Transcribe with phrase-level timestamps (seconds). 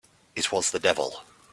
[0.35, 1.21] It was the devil!